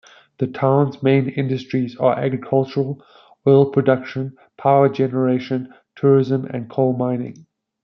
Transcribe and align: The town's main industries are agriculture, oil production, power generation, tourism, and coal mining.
The 0.39 0.47
town's 0.47 1.03
main 1.03 1.29
industries 1.29 1.95
are 1.97 2.17
agriculture, 2.17 2.93
oil 3.47 3.69
production, 3.69 4.35
power 4.57 4.89
generation, 4.89 5.71
tourism, 5.95 6.45
and 6.45 6.67
coal 6.67 6.97
mining. 6.97 7.45